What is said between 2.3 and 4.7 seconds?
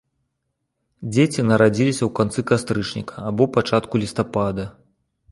кастрычніка або пачатку лістапада.